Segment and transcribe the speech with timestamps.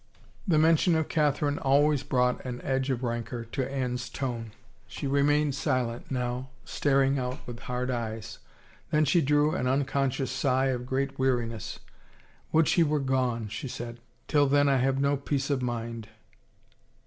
[0.47, 4.51] The mention of Catherine always brought an edge of rancor to Anne's tone.
[4.87, 8.39] She remained silent now, star ing out with hard eyes;
[8.89, 11.81] then she drew an unconscious sigh of great weariness."
[12.51, 16.09] Would she were gone," she said." Till then I have no peace of mind."